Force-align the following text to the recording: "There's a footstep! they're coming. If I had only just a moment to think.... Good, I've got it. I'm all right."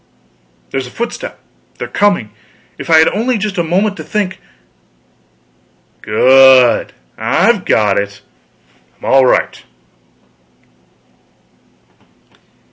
"There's 0.71 0.87
a 0.87 0.89
footstep! 0.89 1.39
they're 1.77 1.87
coming. 1.87 2.31
If 2.79 2.89
I 2.89 2.97
had 2.97 3.07
only 3.09 3.37
just 3.37 3.59
a 3.59 3.63
moment 3.63 3.97
to 3.97 4.03
think.... 4.03 4.39
Good, 6.01 6.91
I've 7.19 7.65
got 7.65 7.99
it. 7.99 8.21
I'm 8.97 9.05
all 9.05 9.27
right." 9.27 9.61